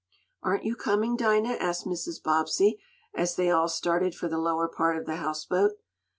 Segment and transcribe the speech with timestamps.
[0.41, 2.23] "Aren't you coming, Dinah?" asked Mrs.
[2.23, 2.81] Bobbsey,
[3.13, 5.73] as they all started for the lower part of the houseboat.